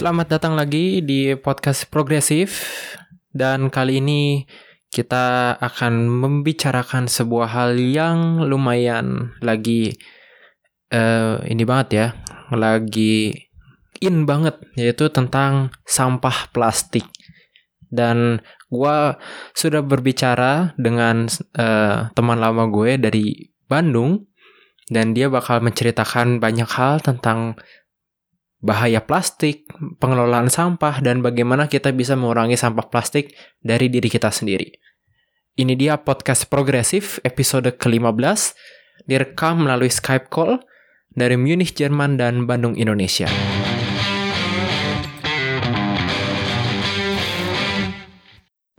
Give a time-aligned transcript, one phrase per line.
[0.00, 2.64] Selamat datang lagi di podcast progresif
[3.36, 4.48] dan kali ini
[4.88, 9.92] kita akan membicarakan sebuah hal yang lumayan lagi
[10.88, 12.06] uh, ini banget ya,
[12.48, 13.44] lagi
[14.00, 17.04] in banget yaitu tentang sampah plastik.
[17.84, 18.40] Dan
[18.72, 19.20] gua
[19.52, 21.28] sudah berbicara dengan
[21.60, 24.24] uh, teman lama gue dari Bandung
[24.88, 27.60] dan dia bakal menceritakan banyak hal tentang
[28.60, 29.64] bahaya plastik,
[29.96, 33.32] pengelolaan sampah, dan bagaimana kita bisa mengurangi sampah plastik
[33.64, 34.76] dari diri kita sendiri.
[35.56, 38.52] Ini dia podcast progresif episode ke-15,
[39.08, 40.60] direkam melalui Skype call
[41.16, 43.32] dari Munich, Jerman, dan Bandung, Indonesia.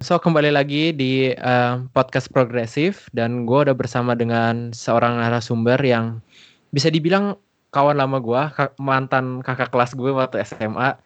[0.02, 6.22] So, kembali lagi di uh, podcast progresif, dan gue udah bersama dengan seorang narasumber yang
[6.70, 7.38] bisa dibilang
[7.72, 8.42] kawan lama gue,
[8.78, 11.00] mantan kakak kelas gue waktu SMA.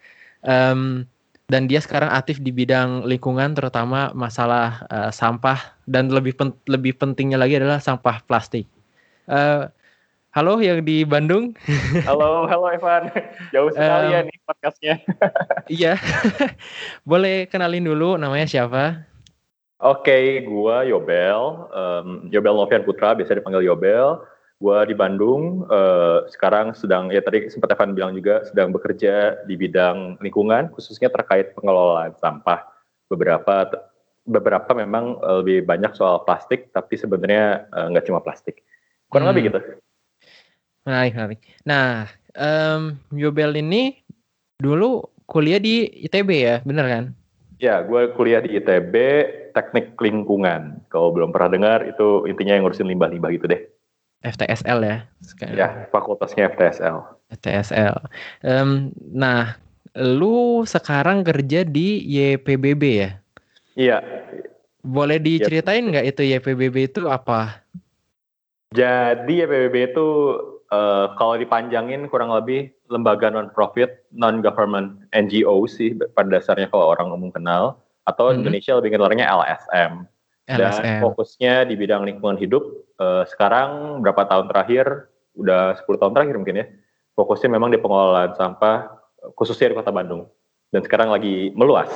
[0.46, 1.06] Um,
[1.46, 6.98] dan dia sekarang aktif di bidang lingkungan, terutama masalah uh, sampah dan lebih pen lebih
[6.98, 8.66] pentingnya lagi adalah sampah plastik.
[9.30, 9.70] Uh,
[10.34, 11.54] halo yang di Bandung.
[12.02, 13.14] Halo, halo Evan.
[13.54, 14.96] Jauh sekali um, ya nih podcastnya.
[15.78, 15.94] iya.
[17.10, 19.06] Boleh kenalin dulu namanya siapa?
[19.78, 24.18] Oke, okay, gua Yobel, um, Yobel Novian Putra, biasa dipanggil Yobel.
[24.56, 29.60] Gua di Bandung, uh, sekarang sedang, ya tadi sempat Evan bilang juga, sedang bekerja di
[29.60, 32.64] bidang lingkungan, khususnya terkait pengelolaan sampah.
[33.12, 33.68] Beberapa
[34.26, 38.64] beberapa memang lebih banyak soal plastik, tapi sebenarnya uh, nggak cuma plastik.
[39.12, 39.32] Kurang hmm.
[39.36, 39.60] lebih gitu.
[40.86, 41.42] Menarik, menarik.
[41.66, 44.00] Nah, um, Yobel ini
[44.62, 47.06] dulu kuliah di ITB ya, bener kan?
[47.58, 48.94] Ya, gue kuliah di ITB,
[49.56, 50.84] teknik lingkungan.
[50.92, 53.62] Kalau belum pernah dengar, itu intinya yang ngurusin limbah-limbah gitu deh.
[54.26, 55.56] FTSL ya sekarang.
[55.58, 56.98] Ya, fakultasnya FTSL.
[57.38, 57.96] FTSL.
[58.42, 59.58] Um, nah,
[59.94, 63.12] lu sekarang kerja di YPBB ya?
[63.76, 63.98] Iya.
[64.86, 67.62] Boleh diceritain nggak itu YPBB itu apa?
[68.76, 70.08] Jadi YPBB itu
[70.70, 76.94] uh, kalau dipanjangin kurang lebih lembaga non profit non government NGO sih pada dasarnya kalau
[76.94, 78.46] orang umum kenal atau hmm.
[78.46, 80.06] Indonesia lebih kenalnya LSM.
[80.46, 80.62] LSM.
[80.62, 82.62] Dan fokusnya di bidang lingkungan hidup
[83.00, 86.66] uh, sekarang berapa tahun terakhir udah 10 tahun terakhir mungkin ya
[87.16, 88.92] fokusnya memang di pengelolaan sampah
[89.34, 90.28] khususnya di kota Bandung
[90.70, 91.90] dan sekarang lagi meluas.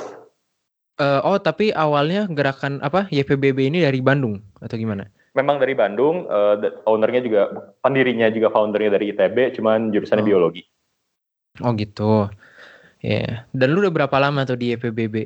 [1.00, 5.08] Uh, oh tapi awalnya gerakan apa YPBB ini dari Bandung atau gimana?
[5.32, 7.42] Memang dari Bandung, uh, ownernya juga
[7.80, 10.28] pendirinya juga foundernya dari ITB, cuman jurusannya oh.
[10.28, 10.62] biologi.
[11.62, 12.26] Oh gitu.
[13.00, 13.22] Ya.
[13.22, 13.32] Yeah.
[13.54, 15.16] Dan lu udah berapa lama tuh di YPBB?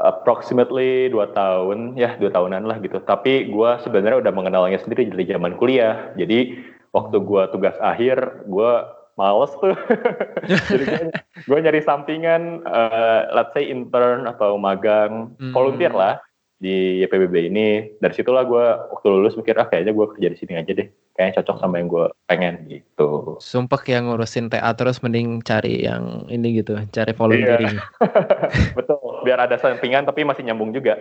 [0.00, 2.98] Approximately dua tahun ya dua tahunan lah gitu.
[3.02, 6.10] Tapi gue sebenarnya udah mengenalnya sendiri dari zaman kuliah.
[6.18, 6.58] Jadi
[6.90, 8.72] waktu gue tugas akhir gue
[9.14, 9.76] males tuh.
[10.70, 11.14] Jadi
[11.46, 15.54] gue nyari sampingan uh, let's say intern atau magang hmm.
[15.54, 16.18] volunteer lah
[16.58, 17.68] di YPBB ini.
[18.02, 21.40] Dari situlah gue waktu lulus mikir ah kayaknya gue kerja di sini aja deh kayaknya
[21.40, 26.60] cocok sama yang gue pengen gitu sumpah yang ngurusin TA terus mending cari yang ini
[26.60, 27.86] gitu cari volunteering iya.
[28.78, 30.98] betul biar ada sampingan tapi masih nyambung juga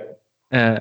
[0.53, 0.79] eh.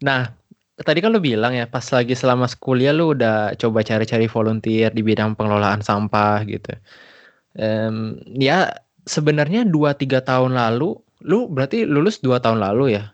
[0.00, 0.32] nah
[0.80, 5.04] tadi kan lu bilang ya pas lagi selama kuliah lu udah coba cari-cari volunteer di
[5.04, 6.72] bidang pengelolaan sampah gitu
[7.60, 8.72] um, ya
[9.04, 13.12] sebenarnya dua tiga tahun lalu lu berarti lulus dua tahun lalu ya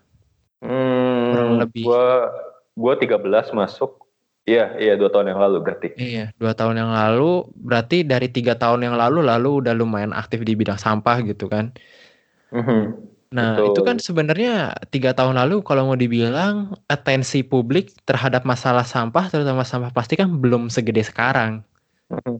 [0.61, 1.83] Hmm, kurang lebih.
[1.85, 2.33] Gua
[2.73, 4.06] gua 13 masuk.
[4.47, 5.87] Iya, iya dua tahun yang lalu berarti.
[5.99, 10.47] Iya, dua tahun yang lalu berarti dari tiga tahun yang lalu lalu udah lumayan aktif
[10.47, 11.75] di bidang sampah gitu kan.
[12.55, 12.81] Mm-hmm.
[13.35, 13.67] Nah Betul.
[13.75, 19.67] itu kan sebenarnya tiga tahun lalu kalau mau dibilang atensi publik terhadap masalah sampah terutama
[19.67, 21.67] sampah plastik kan belum segede sekarang.
[22.07, 22.39] Mm-hmm.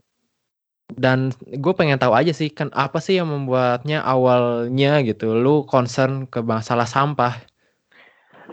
[0.95, 6.23] Dan gue pengen tahu aja sih kan apa sih yang membuatnya awalnya gitu lu concern
[6.23, 7.35] ke masalah sampah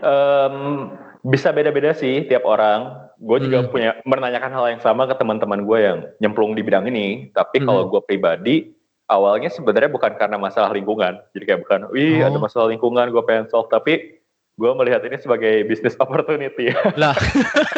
[0.03, 0.91] Um,
[1.23, 3.04] bisa beda-beda sih tiap orang.
[3.19, 3.71] Gue juga hmm.
[3.71, 7.31] punya menanyakan hal yang sama ke teman-teman gue yang nyemplung di bidang ini.
[7.31, 7.65] Tapi hmm.
[7.67, 8.75] kalau gue pribadi,
[9.07, 11.21] awalnya sebenarnya bukan karena masalah lingkungan.
[11.31, 12.27] Jadi kayak bukan, wih oh.
[12.27, 13.71] ada masalah lingkungan, gue pengen solve.
[13.71, 14.19] Tapi
[14.55, 16.71] gue melihat ini sebagai business opportunity.
[16.99, 17.15] Lah,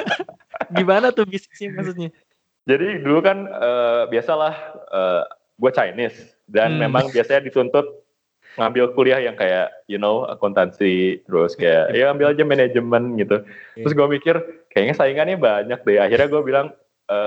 [0.77, 2.09] gimana tuh bisnisnya maksudnya?
[2.67, 4.53] Jadi dulu kan uh, biasalah
[4.91, 5.23] uh,
[5.57, 6.89] gue Chinese dan hmm.
[6.89, 8.06] memang biasanya dituntut
[8.57, 13.45] ngambil kuliah yang kayak you know akuntansi terus kayak ya ambil aja manajemen gitu.
[13.77, 13.85] Iya.
[13.85, 14.35] terus gue mikir
[14.73, 15.97] kayaknya saingannya banyak deh.
[16.01, 16.67] Akhirnya gue bilang
[17.05, 17.17] e,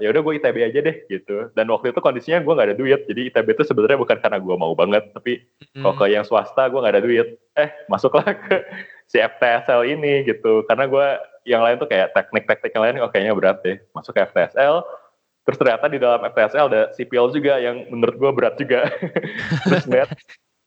[0.00, 1.52] ya udah gue ITB aja deh gitu.
[1.52, 3.00] Dan waktu itu kondisinya gue nggak ada duit.
[3.04, 5.44] Jadi ITB itu sebenarnya bukan karena gue mau banget tapi
[5.76, 5.84] hmm.
[5.84, 7.28] kalau ke yang swasta gue nggak ada duit.
[7.52, 8.64] Eh masuklah ke
[9.04, 10.64] si FTSL ini gitu.
[10.64, 11.06] Karena gue
[11.44, 13.76] yang lain tuh kayak teknik-teknik yang lain oh kayaknya berat deh.
[13.92, 14.82] Masuk ke FTSL
[15.48, 18.84] terus ternyata di dalam FTSL ada CPL juga yang menurut gue berat juga.
[19.64, 20.12] Terus lihat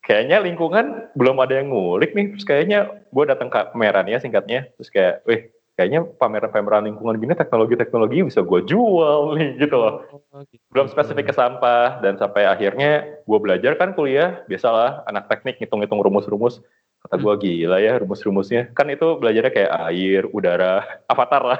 [0.01, 4.69] kayaknya lingkungan belum ada yang ngulik nih terus kayaknya gue datang ke pameran ya singkatnya
[4.77, 5.49] terus kayak wih
[5.81, 10.05] kayaknya pameran-pameran lingkungan gini teknologi-teknologi bisa gue jual nih gitu loh.
[10.29, 10.61] Oh, gitu.
[10.69, 16.03] Belum spesifik ke sampah dan sampai akhirnya gue belajar kan kuliah biasalah anak teknik ngitung-ngitung
[16.03, 16.61] rumus-rumus
[17.01, 17.41] kata gue hmm.
[17.41, 21.59] gila ya rumus-rumusnya kan itu belajarnya kayak air, udara, avatar lah.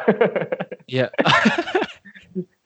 [0.86, 1.10] Iya.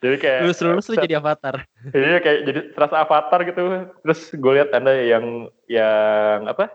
[0.06, 1.66] jadi kayak lulus lulus lu jadi avatar.
[1.90, 3.62] Iya kayak jadi terasa avatar gitu.
[4.06, 6.70] Terus gue lihat anda yang yang apa?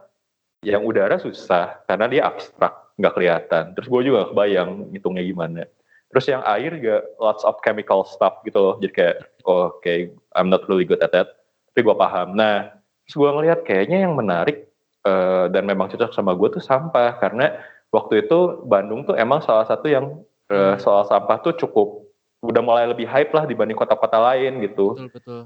[0.66, 3.64] Yang udara susah karena dia abstrak nggak kelihatan.
[3.78, 5.62] Terus gue juga kebayang hitungnya gimana.
[6.10, 8.74] Terus yang air juga lots of chemical stuff gitu loh.
[8.82, 9.16] Jadi kayak,
[9.46, 11.46] oh, oke, okay, I'm not really good at that.
[11.70, 12.34] Tapi gue paham.
[12.34, 12.74] Nah,
[13.06, 14.66] terus gue ngeliat kayaknya yang menarik
[15.06, 17.14] uh, dan memang cocok sama gue tuh sampah.
[17.22, 17.62] Karena
[17.94, 20.18] waktu itu Bandung tuh emang salah satu yang
[20.50, 22.09] uh, soal sampah tuh cukup
[22.40, 24.96] udah mulai lebih hype lah dibanding kota-kota lain gitu.
[24.96, 25.40] Betul, betul.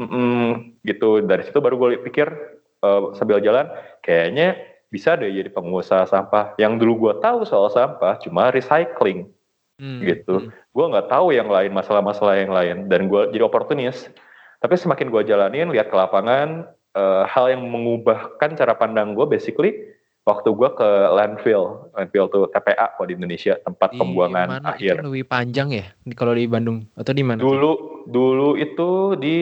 [0.00, 0.46] Mm -mm,
[0.86, 1.10] gitu.
[1.22, 2.26] Dari situ baru gue pikir
[2.82, 3.70] uh, sambil jalan,
[4.02, 4.58] kayaknya
[4.90, 6.58] bisa deh jadi pengusaha sampah.
[6.58, 9.30] Yang dulu gue tahu soal sampah cuma recycling
[9.78, 10.00] hmm.
[10.02, 10.46] gitu.
[10.46, 10.50] Hmm.
[10.74, 14.10] Gue nggak tahu yang lain masalah-masalah yang lain dan gue jadi oportunis.
[14.60, 19.72] Tapi semakin gue jalanin, lihat ke lapangan, uh, hal yang mengubahkan cara pandang gue basically
[20.30, 25.02] waktu gue ke landfill, landfill tuh TPA kok di Indonesia tempat di pembuangan mana akhir.
[25.02, 27.42] Itu lebih panjang ya kalau di Bandung atau di mana?
[27.42, 29.38] Dulu dulu itu di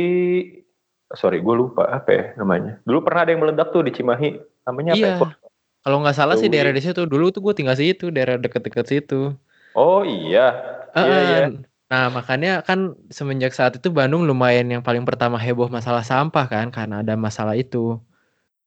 [1.12, 2.80] sorry gue lupa apa ya namanya.
[2.88, 5.20] Dulu pernah ada yang meledak tuh di Cimahi namanya iya.
[5.20, 5.36] apa?
[5.36, 5.36] Ya?
[5.84, 9.36] Kalau nggak salah sih daerah di situ dulu tuh gue tinggal situ daerah deket-deket situ.
[9.76, 10.56] Oh iya.
[10.96, 11.46] Uh, iya, iya.
[11.88, 16.68] Nah makanya kan semenjak saat itu Bandung lumayan yang paling pertama heboh masalah sampah kan
[16.68, 18.00] karena ada masalah itu.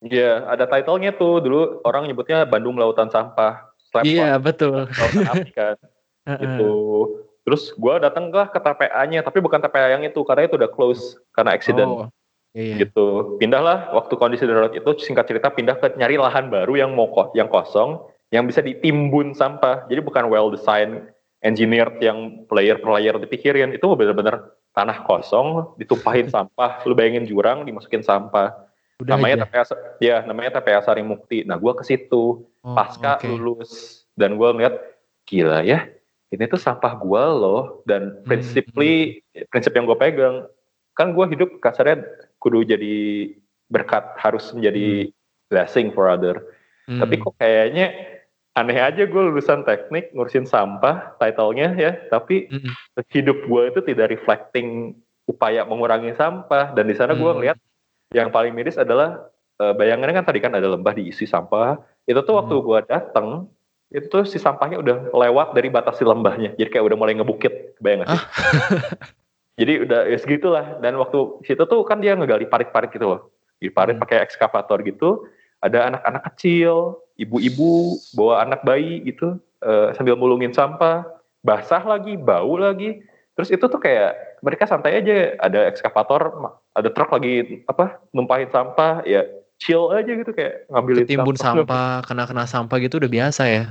[0.02, 3.70] Iya ada titlenya tuh dulu orang nyebutnya Bandung Lautan Sampah.
[4.02, 4.90] iya betul.
[4.90, 5.78] Lautan api kan.
[6.46, 6.74] Itu.
[7.42, 11.58] Terus gue datang ke TPA-nya tapi bukan TPA yang itu karena itu udah close karena
[11.58, 11.90] accident.
[11.90, 12.10] Oh.
[12.52, 12.84] Iya.
[12.84, 17.08] gitu pindahlah waktu kondisi darurat itu singkat cerita pindah ke nyari lahan baru yang mau
[17.32, 17.96] yang kosong
[18.36, 21.08] yang bisa ditimbun sampah jadi bukan well design
[21.48, 28.04] engineer yang player player dipikirin itu benar-benar tanah kosong ditumpahin sampah lu bayangin jurang dimasukin
[28.04, 28.52] sampah
[29.02, 29.64] Udah namanya TPA
[29.98, 33.28] ya namanya TPA Sari Mukti nah gue ke situ oh, pasca okay.
[33.28, 34.78] lulus dan gue ngeliat
[35.26, 35.90] gila ya
[36.32, 39.50] ini tuh sampah gue loh dan prinsiply hmm.
[39.50, 40.46] prinsip yang gue pegang
[40.96, 42.06] kan gue hidup kasarnya
[42.38, 42.96] kudu jadi
[43.72, 45.12] berkat harus menjadi hmm.
[45.48, 46.44] blessing for other.
[46.86, 47.00] Hmm.
[47.00, 47.96] Tapi kok kayaknya
[48.52, 53.00] aneh aja gue lulusan teknik ngurusin sampah titlenya ya, tapi hmm.
[53.16, 57.38] hidup gue itu tidak reflecting upaya mengurangi sampah dan di sana gue hmm.
[57.40, 57.58] ngeliat
[58.12, 62.36] yang paling miris adalah uh, bayangannya kan tadi kan ada lembah diisi sampah itu tuh
[62.38, 62.66] waktu hmm.
[62.68, 63.28] gue dateng
[63.92, 67.76] itu tuh si sampahnya udah lewat dari batas si lembahnya jadi kayak udah mulai ngebukit
[67.84, 68.20] bayang gak sih?
[68.20, 68.24] Ah.
[69.60, 73.22] jadi udah ya segitulah dan waktu situ tuh kan dia ngegali parit-parit gitu loh
[73.60, 74.04] di parit hmm.
[74.04, 75.28] pakai ekskavator gitu
[75.62, 81.06] ada anak-anak kecil ibu-ibu bawa anak bayi gitu uh, sambil mulungin sampah
[81.46, 83.02] basah lagi bau lagi
[83.42, 89.02] terus itu tuh kayak mereka santai aja ada ekskavator ada truk lagi apa numpahin sampah
[89.02, 89.26] ya
[89.58, 93.64] chill aja gitu kayak ngambilin timbun sampah kena kena sampah gitu udah biasa ya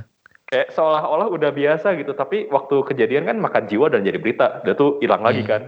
[0.51, 4.75] kayak seolah-olah udah biasa gitu tapi waktu kejadian kan makan jiwa dan jadi berita udah
[4.75, 5.51] tuh hilang lagi iya.
[5.55, 5.61] kan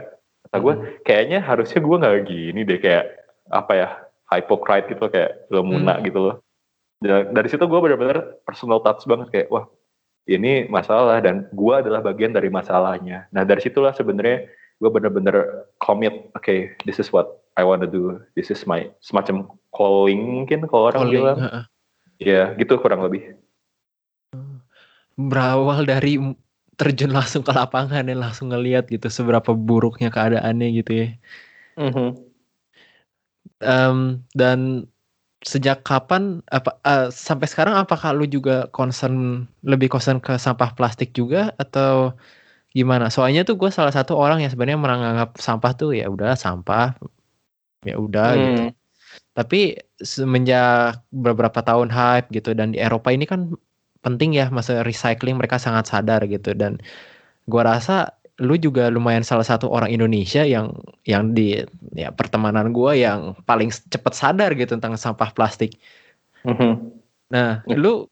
[0.52, 0.86] kata gue hmm.
[1.08, 3.06] kayaknya harusnya gue nggak gini deh kayak
[3.56, 3.88] apa ya
[4.36, 6.04] hypocrite gitu kayak lemuna hmm.
[6.12, 6.36] gitu loh
[7.00, 9.64] dan dari situ gue benar-benar personal touch banget kayak wah
[10.28, 13.28] ini masalah dan gue adalah bagian dari masalahnya.
[13.36, 14.48] Nah dari situlah sebenarnya
[14.80, 18.20] gue bener-bener commit oke okay, this is what I wanna do.
[18.34, 21.40] This is my semacam calling mungkin kalau orang calling, bilang.
[21.40, 21.66] uh
[22.22, 23.36] ya gitu kurang lebih.
[25.20, 26.18] Berawal dari
[26.80, 31.08] terjun langsung ke lapangan dan langsung ngelihat gitu seberapa buruknya keadaannya gitu ya.
[31.78, 32.10] Mm-hmm.
[33.64, 34.90] Um, dan
[35.44, 41.12] sejak kapan apa uh, sampai sekarang apakah lu juga concern lebih concern ke sampah plastik
[41.12, 42.16] juga atau
[42.72, 43.12] gimana?
[43.12, 46.96] Soalnya tuh gue salah satu orang yang sebenarnya menganggap sampah tuh ya udah sampah
[47.84, 48.40] ya udah mm.
[48.40, 48.64] gitu.
[49.36, 49.62] Tapi
[50.00, 53.52] semenjak beberapa tahun hype gitu dan di Eropa ini kan
[54.04, 56.80] penting ya masa recycling mereka sangat sadar gitu dan
[57.48, 60.76] gua rasa lu juga lumayan salah satu orang Indonesia yang
[61.08, 61.64] yang di
[61.96, 65.80] ya pertemanan gua yang paling cepat sadar gitu tentang sampah plastik.
[66.44, 66.72] Mm-hmm.
[67.32, 67.78] Nah, yeah.
[67.80, 68.06] lu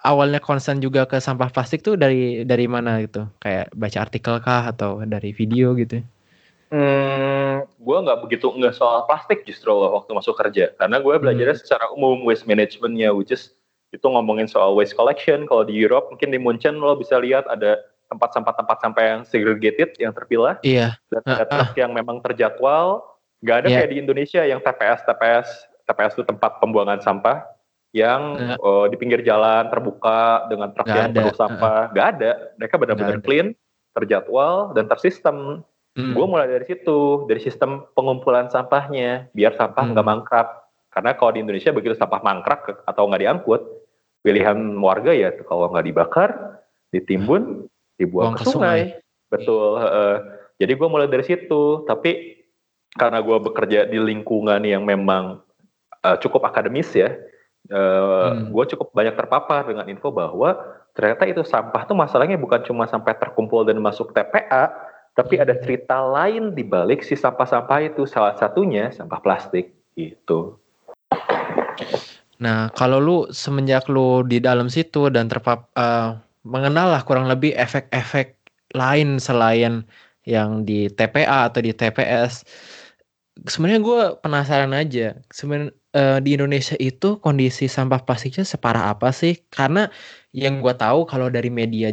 [0.00, 3.28] awalnya concern juga ke sampah plastik tuh dari dari mana gitu?
[3.38, 6.00] Kayak baca artikel kah atau dari video gitu?
[6.66, 11.54] Hmm, gue nggak begitu nggak soal plastik justru loh waktu masuk kerja karena gue belajarnya
[11.54, 11.62] hmm.
[11.62, 13.54] secara umum waste managementnya which is
[13.94, 17.78] itu ngomongin soal waste collection kalau di Europe mungkin di Munchen lo bisa lihat ada
[18.06, 20.56] tempat sampah-tempat sampah yang segregated, yang terpilah.
[20.62, 20.94] Iya.
[21.10, 23.02] Dan Uh, truk yang memang terjadwal.
[23.42, 23.76] Nggak ada Iya.
[23.78, 25.48] kayak di Indonesia yang TPS, TPS,
[25.84, 27.44] TPS itu tempat pembuangan sampah
[27.92, 28.58] yang Nggak.
[28.58, 31.18] eh, di pinggir jalan terbuka dengan truk Nggak yang ada.
[31.20, 31.80] penuh sampah.
[31.92, 32.30] Nggak ada.
[32.56, 33.46] Mereka benar-benar clean,
[33.92, 35.62] terjadwal, dan tersistem.
[35.96, 36.12] Hmm.
[36.12, 39.92] Gue mulai dari situ, dari sistem pengumpulan sampahnya, biar sampah Hmm.
[39.94, 40.48] nggak mangkrak.
[40.92, 43.62] Karena kalau di Indonesia begitu sampah mangkrak atau nggak diangkut,
[44.20, 46.30] pilihan warga ya kalau nggak dibakar,
[46.90, 48.80] ditimbun, dibuang Buang ke ke sungai.
[49.26, 49.82] Betul.
[49.82, 50.14] heeh.
[50.56, 51.84] jadi gue mulai dari situ.
[51.84, 52.38] Tapi
[52.96, 55.44] karena gue bekerja di lingkungan yang memang
[56.00, 58.54] eh, cukup akademis ya, eh, Hmm.
[58.54, 60.54] gue cukup banyak terpapar dengan info bahwa
[60.94, 64.70] ternyata itu sampah tuh masalahnya bukan cuma sampai terkumpul dan masuk TPA,
[65.12, 65.44] tapi Hmm.
[65.44, 68.06] ada cerita lain di balik si sampah-sampah itu.
[68.06, 70.56] Salah satunya sampah plastik gitu.
[72.36, 77.52] Nah, kalau lu semenjak lu di dalam situ dan terpap eh, mengenal lah kurang lebih
[77.58, 78.38] efek-efek
[78.74, 79.82] lain selain
[80.26, 82.46] yang di TPA atau di TPS.
[83.46, 85.18] Sebenarnya gue penasaran aja.
[85.34, 89.34] Sebenarnya eh, di Indonesia itu kondisi sampah plastiknya separah apa sih?
[89.52, 89.90] Karena
[90.32, 91.92] yang gue tahu kalau dari media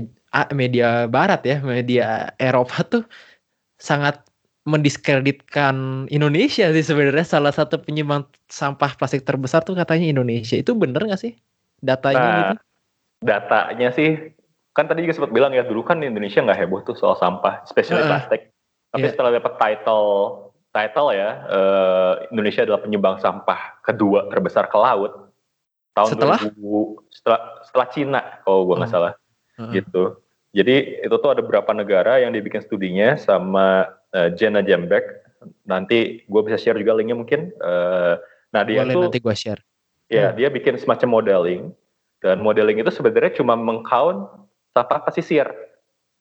[0.56, 3.04] media Barat ya, media Eropa tuh
[3.78, 4.24] sangat
[4.64, 11.04] mendiskreditkan Indonesia sih sebenarnya salah satu penyumbang sampah plastik terbesar tuh katanya Indonesia itu bener
[11.04, 11.36] nggak sih
[11.84, 12.56] datanya Nah, gitu?
[13.24, 14.36] Datanya sih,
[14.74, 18.02] kan tadi juga sempat bilang ya, dulu kan Indonesia nggak heboh tuh soal sampah, especially
[18.02, 18.10] Heeh.
[18.10, 18.42] plastik.
[18.90, 19.12] Tapi Iya.
[19.14, 20.06] setelah dapat title,
[20.70, 25.30] title ya, eh, Indonesia adalah penyumbang sampah kedua terbesar ke laut.
[25.94, 26.38] Tahun Setelah?
[26.42, 28.96] 2000, setelah, setelah Cina, kalau gua nggak Oh.
[28.98, 29.14] salah.
[29.54, 29.70] Heeh.
[29.78, 30.18] gitu.
[30.50, 35.02] Jadi itu tuh ada beberapa negara yang dibikin studinya sama eh, Jenna Jembek.
[35.66, 37.50] Nanti gue bisa share juga linknya mungkin.
[37.50, 38.14] Eh,
[38.50, 39.62] nah dia Boleh tuh nanti gua share.
[40.06, 41.64] ya dia bikin semacam modeling
[42.22, 44.43] dan modeling itu sebenarnya cuma mengcount
[44.74, 45.46] sampah pesisir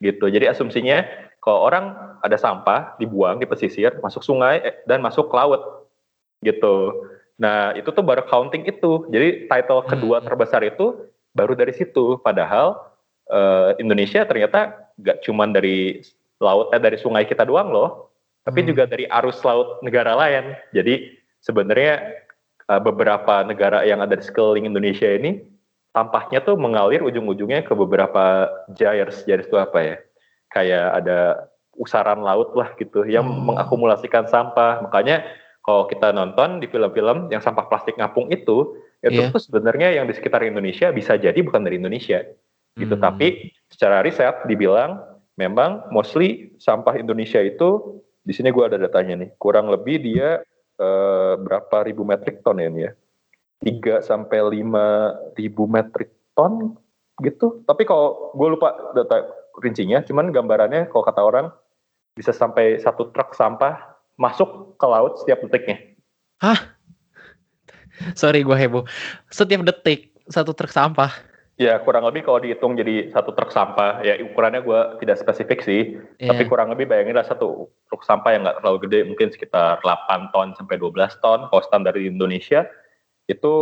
[0.05, 0.29] gitu.
[0.29, 1.05] Jadi asumsinya
[1.43, 5.89] kalau orang ada sampah dibuang di pesisir masuk sungai eh, dan masuk ke laut
[6.45, 7.09] gitu.
[7.41, 9.09] Nah itu tuh baru counting itu.
[9.11, 10.27] Jadi title kedua Hmm.
[10.29, 12.21] terbesar itu baru dari situ.
[12.21, 12.79] Padahal
[13.33, 16.05] eh, Indonesia ternyata nggak cuman dari
[16.43, 18.13] laut eh dari sungai kita doang loh,
[18.45, 18.69] tapi Hmm.
[18.75, 20.53] juga dari arus laut negara lain.
[20.77, 22.23] Jadi sebenarnya
[22.69, 25.43] eh, beberapa negara yang ada di sekeliling Indonesia ini
[25.93, 29.23] sampahnya tuh mengalir ujung-ujungnya ke beberapa gyres.
[29.29, 29.97] Gyres itu apa ya?
[30.49, 31.19] Kayak ada
[31.77, 33.37] usaran laut lah gitu yang Oh.
[33.53, 34.85] mengakumulasikan sampah.
[34.85, 35.25] Makanya
[35.63, 39.33] kalau kita nonton di film-film yang sampah plastik ngapung itu, itu Iya.
[39.33, 42.25] tuh sebenarnya yang di sekitar Indonesia bisa jadi bukan dari Indonesia
[42.77, 42.95] gitu.
[42.97, 43.05] Hmm.
[43.05, 45.01] Tapi secara riset dibilang
[45.37, 50.41] memang mostly sampah Indonesia itu di sini gue ada datanya nih, kurang lebih dia
[50.83, 52.93] eh, berapa ribu metrik ton ya ini ya?
[53.63, 56.77] 3 sampai 5 ribu metrik ton
[57.23, 57.63] gitu.
[57.65, 59.31] Tapi kalau gue lupa data
[59.63, 61.47] rincinya, cuman gambarannya kalau kata orang
[62.13, 65.81] bisa sampai satu truk sampah masuk ke laut setiap detiknya.
[68.19, 68.85] Sorry gua heboh.
[69.31, 71.13] Setiap detik satu truk sampah.
[71.61, 76.01] Ya kurang lebih kalau dihitung jadi satu truk sampah, ya ukurannya gue tidak spesifik sih,
[76.19, 76.51] tapi Iya.
[76.51, 80.57] kurang lebih bayangin lah satu truk sampah yang nggak terlalu gede, mungkin sekitar 8 ton
[80.57, 82.65] sampai 12 ton, kalau standar di Indonesia
[83.29, 83.55] itu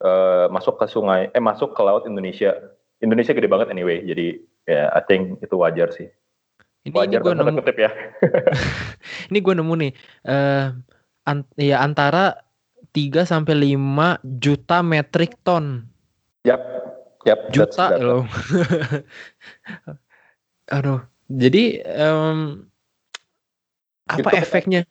[0.00, 2.56] eh, masuk ke sungai, eh masuk ke laut Indonesia.
[3.00, 4.36] Indonesia gede banget anyway, jadi
[4.68, 6.08] ya I think itu wajar sih.
[6.80, 7.90] Ini, ini Wajar gue dalam tanda nemu, kutip ya.
[9.32, 9.92] ini gue nemu nih.
[10.24, 10.66] eh
[11.28, 12.40] an- ya antara
[12.92, 15.84] 3 sampai 5 juta metrik ton.
[16.48, 16.60] Yap,
[17.28, 17.40] yap.
[17.52, 18.24] Juta loh.
[20.76, 21.04] Aduh.
[21.30, 22.64] Jadi em,
[24.08, 24.82] apa Itu- efeknya?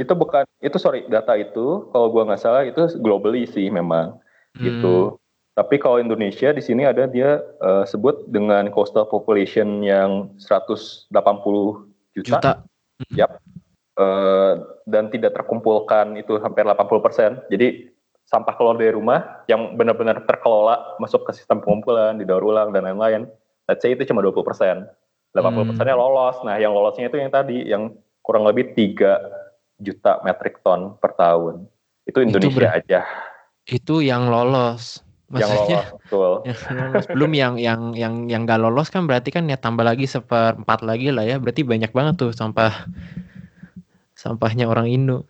[0.00, 4.16] Itu bukan, itu sorry data itu kalau gua nggak salah itu globally sih memang.
[4.56, 4.64] Hmm.
[4.64, 4.96] gitu.
[5.54, 11.06] Tapi kalau Indonesia di sini ada dia eh, sebut dengan coastal population yang 180
[12.14, 12.52] juta, Juta.
[13.94, 14.52] eh,
[14.90, 17.46] dan tidak terkumpulkan itu hampir 80%.
[17.54, 17.86] Jadi
[18.26, 23.30] sampah keluar dari rumah yang benar-benar terkelola masuk ke sistem pengumpulan, didaur ulang dan lain-lain.
[23.70, 24.42] Let's say itu cuma 20%.
[25.34, 26.38] 80%-nya lolos.
[26.46, 27.90] Nah, yang lolosnya itu yang tadi yang
[28.22, 29.43] kurang lebih 3
[29.84, 31.68] juta metrik ton per tahun.
[32.08, 33.00] Itu Indonesia ber- aja
[33.64, 35.04] Itu yang lolos.
[35.32, 36.32] yang Maksudnya lolos, betul.
[36.44, 37.04] yang lolos.
[37.12, 41.12] Belum yang yang yang yang gak lolos kan berarti kan ya tambah lagi seperempat lagi
[41.12, 41.36] lah ya.
[41.40, 42.88] Berarti banyak banget tuh sampah
[44.14, 45.28] sampahnya orang Indo.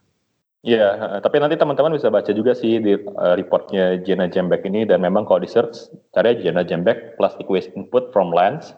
[0.65, 4.89] Iya, eh, tapi nanti teman-teman bisa baca juga sih di eh, reportnya Jenna Jembek ini
[4.89, 8.73] dan memang kalau di search cari aja Jenna Jembek plastic waste input from lands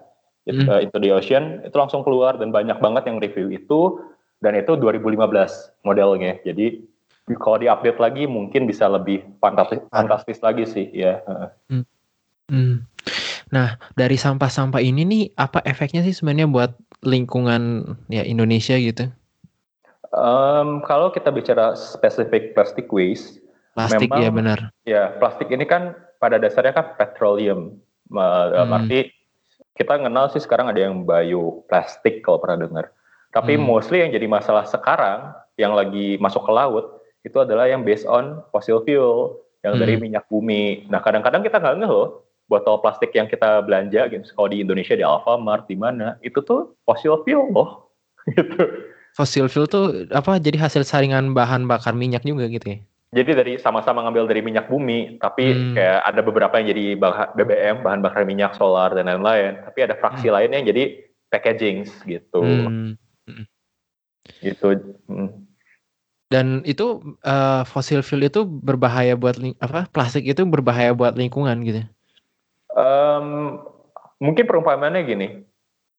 [0.51, 4.03] it- eh, into the ocean itu langsung keluar dan banyak banget yang review itu
[4.41, 5.17] dan itu 2015
[5.87, 6.37] modelnya.
[6.45, 6.85] Jadi
[7.41, 11.19] kalau diupdate lagi mungkin bisa lebih fantastis, fantastis lagi sih ya.
[11.27, 11.83] eh.
[12.47, 12.87] Hmm.
[13.51, 19.11] Nah, dari sampah-sampah ini nih, apa efeknya sih sebenarnya buat lingkungan ya Indonesia gitu?
[20.15, 23.43] Um, kalau kita bicara spesifik plastic waste,
[23.75, 24.59] plastik memang, ya benar.
[24.87, 27.79] Ya, plastik ini kan pada dasarnya kan petroleum.
[28.11, 28.71] Hmm.
[28.71, 29.11] Arti
[29.77, 32.96] kita kenal sih sekarang ada yang bioplastik kalau pernah dengar.
[33.37, 33.65] Tapi hmm.
[33.69, 38.41] mostly yang jadi masalah sekarang yang lagi masuk ke laut itu adalah yang based on
[38.49, 39.83] fossil fuel yang hmm.
[39.85, 40.89] dari minyak bumi.
[40.89, 44.95] Nah kadang-kadang kita nggak ngeh loh botol plastik yang kita belanja gitu kalau di Indonesia
[44.97, 47.93] di Alfamart di mana itu tuh fossil fuel loh
[48.33, 48.89] gitu.
[49.13, 52.79] Fossil fuel tuh apa jadi hasil saringan bahan bakar minyak juga gitu ya?
[53.17, 55.73] Jadi dari sama-sama ngambil dari minyak bumi, tapi hmm.
[55.79, 59.63] kayak ada beberapa yang jadi bahan BBM, bahan bakar minyak, solar dan lain-lain.
[59.63, 60.35] Tapi ada fraksi hmm.
[60.37, 60.85] lain yang jadi
[61.31, 62.43] packaging gitu.
[62.43, 62.99] Hmm.
[64.41, 64.97] Gitu.
[65.07, 65.47] Hmm.
[66.27, 69.87] Dan itu uh, fossil fuel itu berbahaya buat apa?
[69.95, 71.87] Plastik itu berbahaya buat lingkungan gitu.
[72.75, 73.63] Um,
[74.19, 75.29] mungkin perumpamaannya gini.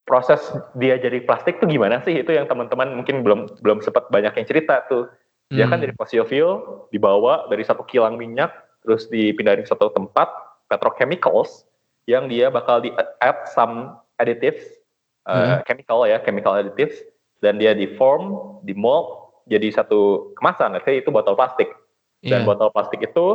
[0.07, 0.39] Proses
[0.79, 2.15] dia jadi plastik tuh gimana sih?
[2.15, 5.07] Itu yang teman-teman mungkin belum belum sempat banyak yang cerita tuh.
[5.47, 5.71] Dia kan hmm.
[5.71, 6.51] kan dari fossil fuel
[6.91, 8.51] dibawa dari satu kilang minyak
[8.83, 10.27] terus dipindahin ke satu tempat
[10.67, 11.67] petrochemicals
[12.07, 14.63] yang dia bakal di add some additives
[15.27, 17.03] uh, chemical ya chemical additives
[17.43, 21.71] dan dia di form di mold jadi satu kemasan, let's say itu botol plastik.
[22.19, 22.47] Dan yeah.
[22.47, 23.25] botol plastik itu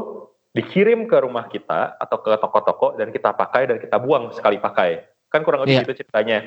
[0.52, 5.00] dikirim ke rumah kita atau ke toko-toko dan kita pakai dan kita buang sekali pakai.
[5.32, 5.86] Kan kurang lebih yeah.
[5.88, 6.38] itu ceritanya.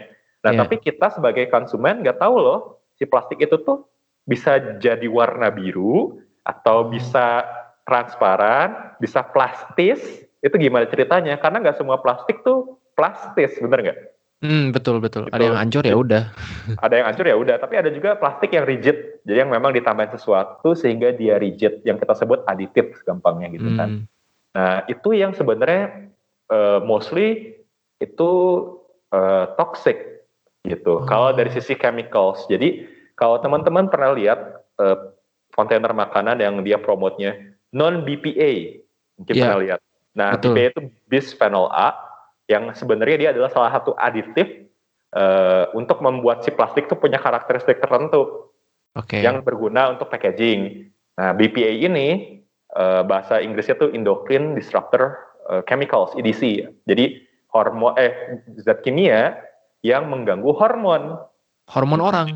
[0.45, 0.59] Nah, yeah.
[0.61, 2.59] tapi kita sebagai konsumen nggak tahu loh
[2.93, 3.89] si plastik itu tuh
[4.29, 7.41] bisa jadi warna biru atau bisa
[7.89, 10.01] transparan, bisa plastis.
[10.45, 11.41] Itu gimana ceritanya?
[11.41, 13.99] Karena nggak semua plastik tuh plastis, bener nggak?
[14.43, 15.31] Hmm, betul betul.
[15.31, 15.35] Gitu.
[15.35, 16.23] Ada yang hancur ya udah.
[16.85, 19.23] Ada yang hancur ya udah, tapi ada juga plastik yang rigid.
[19.23, 23.73] Jadi yang memang ditambahin sesuatu sehingga dia rigid, yang kita sebut aditif gampangnya gitu kan.
[23.73, 23.79] hmm.
[23.79, 23.89] kan.
[24.55, 26.11] Nah, itu yang sebenarnya
[26.51, 27.59] uh, mostly
[27.99, 28.31] itu
[29.11, 30.27] uh, toxic
[30.67, 31.03] gitu.
[31.03, 31.07] Oh.
[31.07, 32.43] Kalau dari sisi chemicals.
[32.47, 35.15] Jadi kalau teman-teman pernah lihat uh,
[35.55, 37.35] kontainer makanan yang dia promotnya
[37.71, 38.83] non BPA,
[39.19, 39.43] mungkin yeah.
[39.47, 39.79] pernah lihat.
[40.15, 40.53] Nah, Betul.
[40.55, 42.04] BPA itu bisphenol A
[42.45, 44.45] yang sebenarnya dia adalah salah satu aditif
[45.17, 48.53] uh, untuk membuat si plastik itu punya karakteristik tertentu
[48.93, 49.25] okay.
[49.25, 50.89] yang berguna untuk packaging.
[51.15, 52.41] Nah, BPA ini
[52.75, 55.17] uh, bahasa Inggrisnya tuh endocrine disruptor
[55.49, 56.69] uh, chemicals (EDC).
[56.85, 59.39] Jadi hormon eh zat kimia
[59.81, 61.17] yang mengganggu hormon.
[61.65, 62.27] Hormon orang,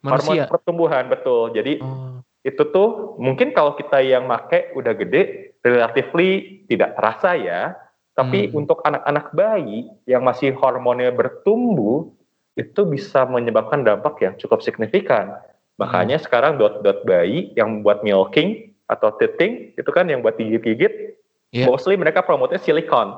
[0.00, 0.46] manusia.
[0.46, 1.52] Hormon pertumbuhan betul.
[1.52, 2.24] Jadi oh.
[2.46, 7.76] itu tuh mungkin kalau kita yang make udah gede, relatively tidak terasa ya
[8.18, 8.58] tapi hmm.
[8.58, 12.10] untuk anak-anak bayi yang masih hormonnya bertumbuh,
[12.58, 15.38] itu bisa menyebabkan dampak yang cukup signifikan.
[15.78, 16.24] Makanya hmm.
[16.26, 21.16] sekarang dot-dot bayi yang buat milking atau teething, itu kan yang buat gigit-gigit,
[21.54, 21.70] yeah.
[21.70, 23.14] mostly mereka promotnya silikon.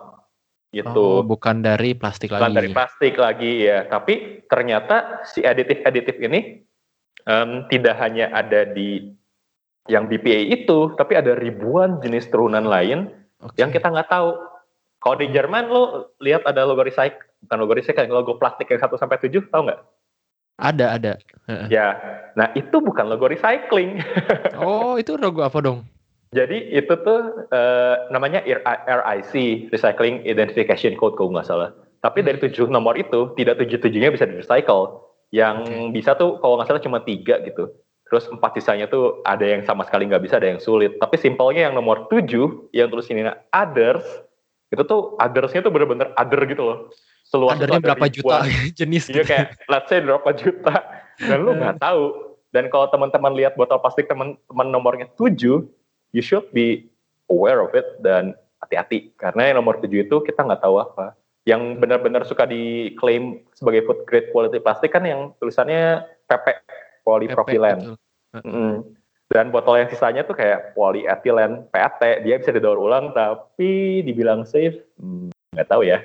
[0.73, 0.89] Gitu.
[0.89, 2.49] Oh, bukan dari plastik bukan lagi.
[2.49, 3.85] Bukan dari plastik lagi ya.
[3.89, 6.65] Tapi ternyata si aditif-aditif ini
[7.29, 9.13] um, tidak hanya ada di
[9.91, 13.11] yang BPA itu, tapi ada ribuan jenis turunan lain
[13.43, 13.67] okay.
[13.67, 14.52] yang kita nggak tahu
[15.03, 18.87] kalau di Jerman lo lihat ada logo recycle, bukan logo recycle, logo plastik yang 1
[18.95, 19.81] sampai 7, tahu nggak?
[20.63, 21.13] Ada, ada.
[21.67, 21.99] Ya.
[22.39, 23.99] Nah, itu bukan logo recycling.
[24.63, 25.83] oh, itu logo apa dong?
[26.33, 31.75] Jadi itu tuh uh, namanya RIC, Recycling Identification Code kalau nggak salah.
[32.01, 32.27] Tapi hmm.
[32.31, 35.03] dari tujuh nomor itu, tidak tujuh-tujuhnya bisa di recycle.
[35.35, 35.91] Yang okay.
[35.93, 37.75] bisa tuh kalau nggak salah cuma tiga gitu.
[38.07, 40.95] Terus empat sisanya tuh ada yang sama sekali nggak bisa, ada yang sulit.
[41.03, 44.05] Tapi simpelnya yang nomor tujuh, yang tulis ini others,
[44.73, 46.79] itu tuh othersnya tuh bener-bener other gitu loh.
[47.29, 48.45] Seluas Othernya berapa juta
[48.81, 49.29] jenis iya gitu.
[49.29, 50.75] kayak let's say berapa juta.
[51.21, 52.33] Dan lu nggak tahu.
[52.53, 55.37] Dan kalau teman-teman lihat botol plastik teman-teman nomornya 7
[56.13, 56.89] you should be
[57.29, 58.33] aware of it dan
[58.65, 59.13] hati-hati.
[59.21, 61.17] Karena yang nomor 7 itu kita nggak tahu apa.
[61.45, 66.47] Yang benar-benar suka diklaim sebagai food grade quality plastik kan yang tulisannya PP
[67.05, 68.01] polypropylen.
[68.33, 69.02] Mm
[69.33, 74.77] dan botol yang sisanya tuh kayak polyethylene PET dia bisa didaur ulang tapi dibilang safe
[75.01, 75.99] hmm, nggak hmm, tahu ya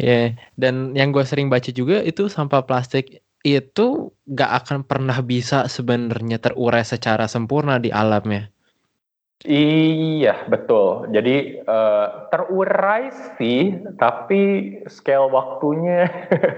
[0.00, 0.26] ya yeah.
[0.56, 6.42] dan yang gue sering baca juga itu sampah plastik itu nggak akan pernah bisa sebenarnya
[6.42, 8.50] terurai secara sempurna di alamnya
[9.46, 11.14] Iya betul.
[11.14, 16.10] Jadi uh, terurai sih, tapi scale waktunya.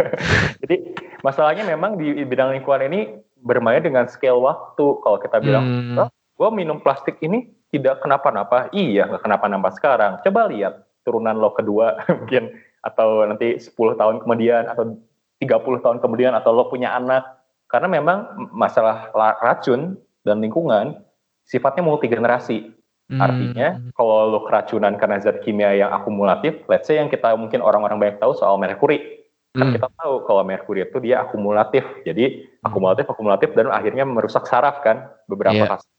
[0.64, 4.86] Jadi masalahnya memang di bidang lingkungan ini bermain dengan scale waktu.
[5.02, 5.96] Kalau kita bilang, hmm.
[6.00, 8.68] oh, gue minum plastik ini tidak kenapa-napa.
[8.74, 10.12] Iya, nggak kenapa-napa sekarang.
[10.22, 14.96] Coba lihat turunan lo kedua mungkin atau nanti 10 tahun kemudian atau
[15.40, 17.24] 30 tahun kemudian atau lo punya anak.
[17.70, 19.94] Karena memang masalah racun
[20.26, 20.98] dan lingkungan
[21.46, 22.74] sifatnya multi generasi.
[23.10, 23.18] Hmm.
[23.18, 27.98] Artinya kalau lo keracunan karena zat kimia yang akumulatif, let's say yang kita mungkin orang-orang
[27.98, 29.19] banyak tahu soal merkuri.
[29.50, 29.74] Kan hmm.
[29.74, 31.82] kita tahu kalau merkuri itu dia akumulatif.
[32.06, 32.66] Jadi hmm.
[32.70, 35.70] akumulatif akumulatif dan akhirnya merusak saraf kan beberapa yeah.
[35.70, 35.90] kasus.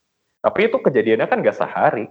[0.42, 2.08] Tapi itu kejadiannya kan gak sehari,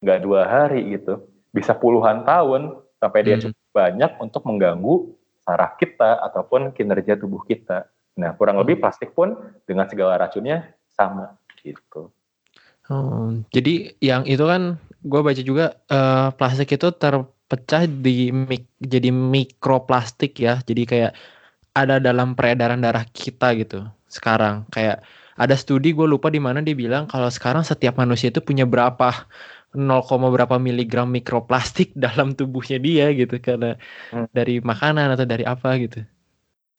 [0.00, 1.26] gak dua hari gitu.
[1.50, 3.42] Bisa puluhan tahun sampai dia hmm.
[3.50, 4.94] cukup banyak untuk mengganggu
[5.42, 7.90] saraf kita ataupun kinerja tubuh kita.
[8.18, 8.62] Nah, kurang hmm.
[8.66, 9.34] lebih plastik pun
[9.66, 12.10] dengan segala racunnya sama gitu.
[12.88, 16.88] Oh, jadi yang itu kan gue baca juga uh, plastik itu
[17.48, 20.60] terpecah di mik jadi mikroplastik ya.
[20.60, 21.12] Jadi kayak
[21.72, 24.68] ada dalam peredaran darah kita gitu sekarang.
[24.68, 25.00] Kayak
[25.40, 29.24] ada studi gue lupa di mana dia bilang kalau sekarang setiap manusia itu punya berapa
[29.72, 33.80] 0, berapa miligram mikroplastik dalam tubuhnya dia gitu karena
[34.12, 34.28] hmm.
[34.36, 36.04] dari makanan atau dari apa gitu.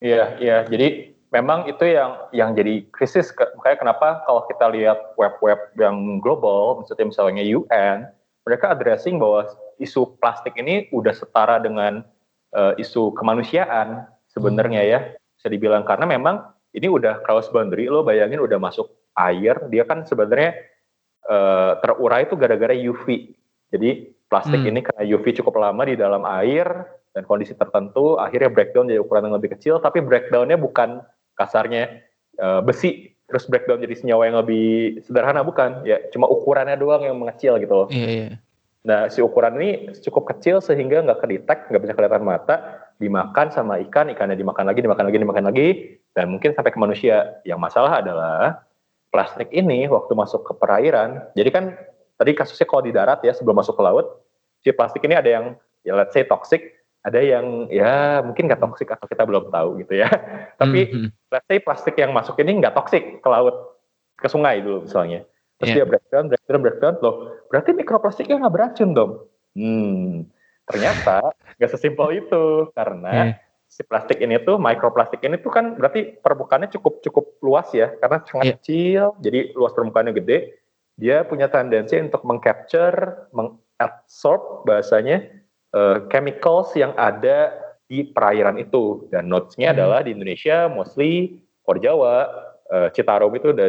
[0.00, 0.64] Iya, iya.
[0.70, 6.82] Jadi memang itu yang yang jadi krisis makanya kenapa kalau kita lihat web-web yang global
[6.82, 8.10] maksudnya misalnya UN
[8.42, 9.46] mereka addressing bahwa
[9.80, 12.04] isu plastik ini udah setara dengan
[12.52, 15.00] uh, isu kemanusiaan sebenarnya ya
[15.34, 16.44] bisa dibilang karena memang
[16.76, 20.54] ini udah cross boundary lo bayangin udah masuk air dia kan sebenarnya
[21.26, 23.34] uh, terurai itu gara-gara UV
[23.72, 24.70] jadi plastik hmm.
[24.70, 26.68] ini karena UV cukup lama di dalam air
[27.10, 31.02] dan kondisi tertentu akhirnya breakdown jadi ukuran yang lebih kecil tapi breakdownnya bukan
[31.34, 32.04] kasarnya
[32.38, 37.14] uh, besi terus breakdown jadi senyawa yang lebih sederhana bukan ya cuma ukurannya doang yang
[37.14, 37.88] mengecil gitu loh.
[37.88, 38.30] Iya, iya.
[38.86, 43.80] Nah si ukuran ini cukup kecil sehingga nggak kedetek nggak bisa kelihatan mata dimakan sama
[43.88, 45.68] ikan ikannya dimakan lagi dimakan lagi dimakan lagi
[46.16, 47.40] dan mungkin sampai ke manusia.
[47.44, 48.64] Yang masalah adalah
[49.12, 51.64] plastik ini waktu masuk ke perairan jadi kan
[52.14, 54.06] tadi kasusnya kalau di darat ya sebelum masuk ke laut
[54.62, 55.44] si plastik ini ada yang
[55.82, 60.04] ya let's say toxic ada yang ya mungkin nggak toksik atau kita belum tahu gitu
[60.04, 60.08] ya.
[60.60, 61.08] Tapi mm -hmm.
[61.32, 63.80] let's say plastik yang masuk ini nggak toksik ke laut,
[64.20, 65.24] ke sungai dulu misalnya.
[65.60, 65.84] Terus yeah.
[65.84, 67.14] dia breakdown, breakdown, breakdown, loh
[67.52, 69.12] berarti mikroplastiknya nggak beracun dong.
[69.52, 70.24] Hmm,
[70.64, 73.32] ternyata nggak sesimpel itu karena yeah.
[73.68, 78.24] si plastik ini tuh mikroplastik ini tuh kan berarti permukaannya cukup cukup luas ya karena
[78.24, 78.56] sangat yeah.
[78.56, 80.56] kecil, jadi luas permukaannya gede.
[80.96, 85.28] Dia punya tendensi untuk mengcapture, mengabsorb bahasanya
[85.76, 87.52] uh, chemicals yang ada
[87.84, 89.76] di perairan itu dan notes-nya hmm.
[89.76, 92.30] adalah di Indonesia mostly for Jawa
[92.70, 93.68] uh, Citarum itu udah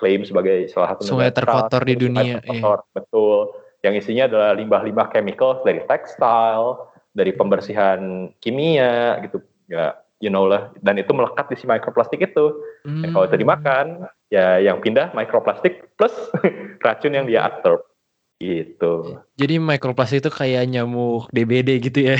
[0.00, 2.92] diklaim sebagai salah satu sungai terkotor di dunia terkotor, iya.
[2.96, 3.36] betul
[3.84, 9.92] yang isinya adalah limbah-limbah chemical dari tekstil dari pembersihan kimia gitu ya
[10.24, 13.04] you know lah dan itu melekat di si mikroplastik itu hmm.
[13.04, 13.86] dan kalau itu dimakan
[14.32, 16.16] ya yang pindah mikroplastik plus
[16.84, 17.84] racun yang dia absorb
[18.40, 19.20] Gitu.
[19.36, 22.16] Jadi mikroplastik itu kayak nyamuk DBD gitu ya?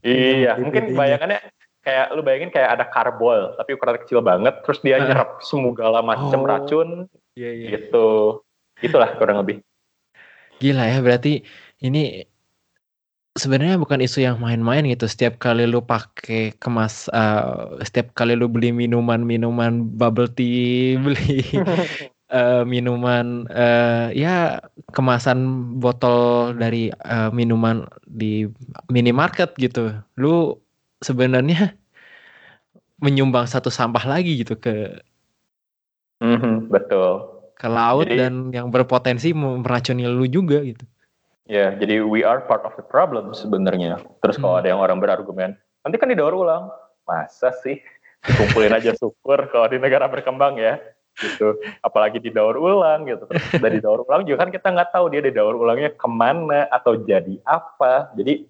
[0.00, 1.36] iya, mungkin bayangannya
[1.80, 6.40] kayak lu bayangin kayak ada karbol tapi ukuran kecil banget, terus dia nyerap segala macam
[6.44, 6.88] oh, racun.
[7.36, 7.68] Iya, iya.
[7.76, 8.40] Gitu.
[8.84, 9.64] Itulah kurang lebih.
[10.60, 11.40] Gila ya, berarti
[11.80, 12.28] ini
[13.38, 15.08] sebenarnya bukan isu yang main-main gitu.
[15.08, 21.40] Setiap kali lu pakai kemas, uh, setiap kali lu beli minuman-minuman bubble tea, beli
[22.28, 24.60] uh, minuman uh, ya
[24.92, 28.44] kemasan botol dari uh, minuman di
[28.92, 29.96] minimarket gitu.
[30.20, 30.60] Lu
[31.00, 31.74] sebenarnya
[33.04, 35.00] menyumbang satu sampah lagi gitu ke
[36.20, 40.80] mm-hmm, betul ke laut jadi, dan yang berpotensi meracuni lu juga gitu.
[41.44, 44.00] Ya, jadi we are part of the problem sebenarnya.
[44.24, 44.42] Terus hmm.
[44.48, 46.72] kalau ada yang orang berargumen, nanti kan didaur ulang.
[47.04, 47.76] Masa sih?
[48.24, 50.80] Kumpulin aja syukur kalau di negara berkembang ya
[51.20, 55.20] gitu apalagi didaur ulang gitu terus dari daur ulang juga kan kita nggak tahu dia
[55.20, 58.46] didaur ulangnya ke mana atau jadi apa jadi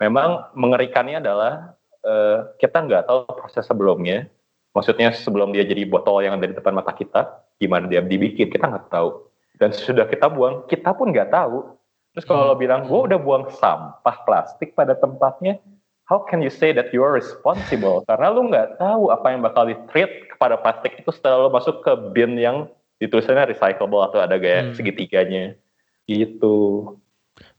[0.00, 1.75] memang mengerikannya adalah
[2.06, 4.30] uh, kita nggak tahu proses sebelumnya
[4.70, 8.70] maksudnya sebelum dia jadi botol yang ada di depan mata kita gimana dia dibikin kita
[8.70, 9.26] nggak tahu
[9.58, 11.74] dan sudah kita buang kita pun nggak tahu
[12.14, 12.50] terus kalau hmm.
[12.52, 15.58] lo bilang gue udah buang sampah plastik pada tempatnya
[16.06, 18.06] how can you say that you are responsible?
[18.06, 21.92] Karena lu nggak tahu apa yang bakal di-treat kepada plastik itu setelah lu masuk ke
[22.14, 22.70] bin yang
[23.02, 24.74] ditulisannya recyclable atau ada gaya hmm.
[24.78, 25.58] segitiganya.
[26.06, 26.56] Gitu.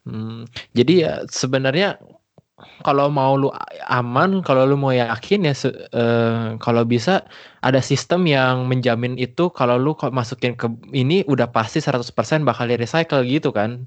[0.07, 1.99] Hmm, jadi ya sebenarnya
[2.81, 3.53] kalau mau lu
[3.85, 5.53] aman, kalau lu mau yakin ya
[5.93, 7.21] uh, kalau bisa
[7.61, 12.09] ada sistem yang menjamin itu kalau lu masukin ke ini udah pasti 100%
[12.41, 13.85] bakal di recycle gitu kan.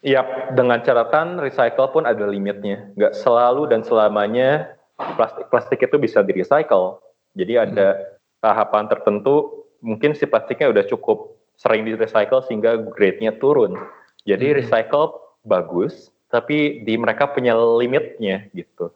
[0.00, 0.24] Iya,
[0.56, 2.88] dengan catatan recycle pun ada limitnya.
[2.96, 7.04] Nggak selalu dan selamanya plastik-plastik itu bisa di recycle.
[7.36, 8.04] Jadi ada hmm.
[8.40, 13.76] tahapan tertentu, mungkin si plastiknya udah cukup sering di recycle sehingga grade-nya turun.
[14.24, 14.56] Jadi hmm.
[14.64, 18.94] recycle bagus, tapi di mereka punya limitnya gitu.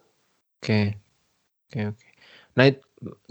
[0.63, 0.85] Oke, okay.
[0.89, 1.97] oke, okay, oke.
[1.99, 2.09] Okay.
[2.55, 2.65] Nah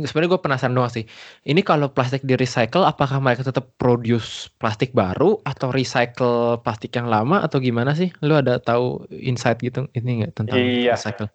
[0.05, 1.05] sebenarnya gue penasaran doang sih.
[1.49, 7.09] Ini kalau plastik di recycle, apakah mereka tetap produce plastik baru atau recycle plastik yang
[7.09, 8.13] lama atau gimana sih?
[8.23, 10.95] Lu ada tahu insight gitu ini nggak tentang iya.
[10.95, 11.33] recycle?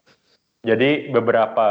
[0.64, 1.68] Jadi beberapa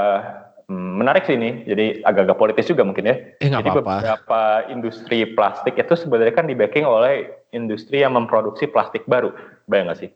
[0.67, 1.65] hmm, menarik sih ini.
[1.65, 3.17] Jadi agak-agak politis juga mungkin ya.
[3.41, 3.95] Eh, Jadi apa -apa.
[4.03, 9.33] beberapa industri plastik itu sebenarnya kan di backing oleh industri yang memproduksi plastik baru.
[9.69, 10.11] Bayang nggak sih?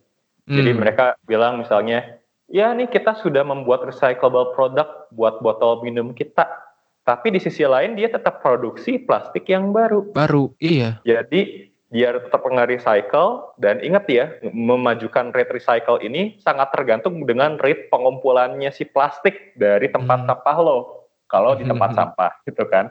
[0.46, 0.58] Hmm.
[0.58, 2.18] Jadi mereka bilang misalnya
[2.50, 6.46] ya nih kita sudah membuat recyclable product buat botol minum kita.
[7.02, 10.14] Tapi di sisi lain dia tetap produksi plastik yang baru.
[10.14, 11.02] Baru, iya.
[11.02, 17.92] Jadi biar tetap nge-recycle dan ingat ya memajukan rate recycle ini sangat tergantung dengan rate
[17.92, 20.28] pengumpulannya si plastik dari tempat hmm.
[20.32, 20.78] sampah lo
[21.28, 21.98] kalau di tempat hmm.
[22.00, 22.88] sampah gitu kan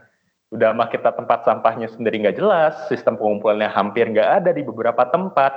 [0.53, 5.09] udah mah kita tempat sampahnya sendiri nggak jelas sistem pengumpulannya hampir nggak ada di beberapa
[5.09, 5.49] tempat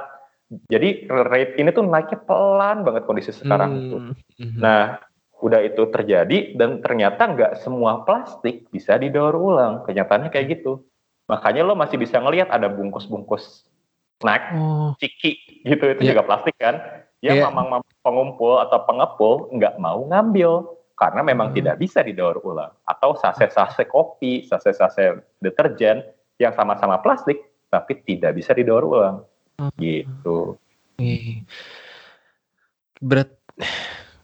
[0.69, 3.81] jadi rate ini tuh naiknya pelan banget kondisi sekarang hmm.
[3.81, 3.97] itu.
[4.41, 4.57] Hmm.
[4.59, 4.83] Nah,
[5.45, 9.85] udah itu terjadi dan ternyata nggak semua plastik bisa didaur ulang.
[9.85, 10.85] Kenyataannya kayak gitu.
[11.29, 13.65] Makanya lo masih bisa ngelihat ada bungkus-bungkus
[14.21, 14.93] snack, oh.
[15.01, 16.11] ciki gitu itu yeah.
[16.17, 16.81] juga plastik kan.
[17.25, 17.53] Yang yeah.
[17.53, 21.57] mamang pengumpul atau pengepul nggak mau ngambil karena memang hmm.
[21.61, 22.73] tidak bisa didaur ulang.
[22.85, 26.05] Atau sase-sase kopi, sase-sase deterjen
[26.37, 27.41] yang sama-sama plastik
[27.75, 29.27] tapi tidak bisa didaur ulang.
[29.79, 30.59] Gitu.
[33.01, 33.31] Berat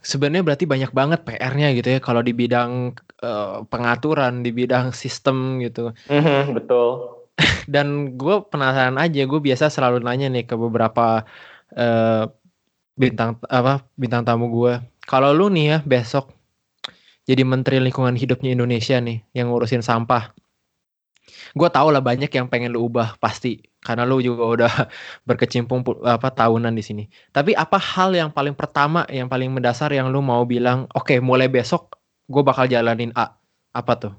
[0.00, 5.60] sebenarnya berarti banyak banget PR-nya gitu ya kalau di bidang uh, pengaturan, di bidang sistem
[5.60, 5.92] gitu.
[6.08, 7.20] Mm-hmm, betul.
[7.72, 11.24] Dan gue penasaran aja, gue biasa selalu nanya nih ke beberapa
[11.76, 12.24] uh,
[12.96, 14.80] bintang apa bintang tamu gue.
[15.08, 16.40] Kalau lu nih ya besok
[17.30, 20.34] jadi Menteri Lingkungan Hidupnya Indonesia nih yang ngurusin sampah
[21.54, 24.72] gue tau lah banyak yang pengen lu ubah pasti karena lu juga udah
[25.28, 27.04] berkecimpung apa tahunan di sini.
[27.32, 31.18] Tapi apa hal yang paling pertama, yang paling mendasar yang lu mau bilang, oke okay,
[31.18, 31.96] mulai besok
[32.30, 33.34] gue bakal jalanin A,
[33.74, 34.12] apa tuh?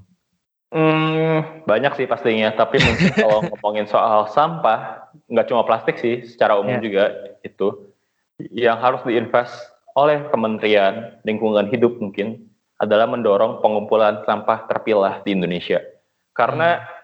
[0.72, 2.52] Hmm, banyak sih pastinya.
[2.52, 6.84] Tapi mungkin kalau ngomongin soal sampah, nggak cuma plastik sih, secara umum yeah.
[6.84, 7.04] juga
[7.46, 7.68] itu
[8.52, 9.54] yang harus diinvest
[9.94, 12.50] oleh Kementerian Lingkungan Hidup mungkin
[12.82, 15.78] adalah mendorong pengumpulan sampah terpilah di Indonesia.
[16.34, 17.00] Karena hmm